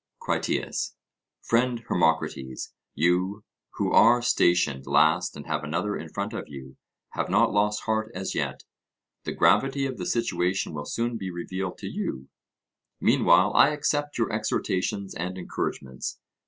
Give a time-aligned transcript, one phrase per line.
[0.17, 0.95] CRITIAS:
[1.43, 3.43] Friend Hermocrates, you,
[3.75, 6.75] who are stationed last and have another in front of you,
[7.11, 8.63] have not lost heart as yet;
[9.25, 12.29] the gravity of the situation will soon be revealed to you;
[12.99, 16.17] meanwhile I accept your exhortations and encouragements.